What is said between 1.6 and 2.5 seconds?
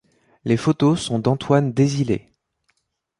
Désilets.